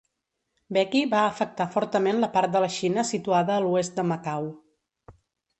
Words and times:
Becky 0.77 1.01
va 1.11 1.19
afectar 1.31 1.67
fortament 1.75 2.21
la 2.25 2.31
part 2.37 2.55
de 2.55 2.63
la 2.65 2.71
Xina 2.79 3.07
situada 3.13 3.55
a 3.59 3.63
l'oest 3.67 4.01
de 4.01 4.11
Macau. 4.15 4.49